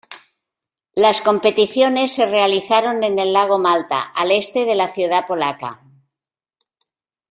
Las 0.95 1.21
competiciones 1.21 2.11
se 2.11 2.25
realizaron 2.25 3.03
en 3.03 3.19
el 3.19 3.33
lago 3.33 3.59
Malta, 3.59 4.01
al 4.01 4.31
este 4.31 4.65
de 4.65 4.73
la 4.73 4.87
ciudad 4.87 5.27
polaca. 5.27 5.83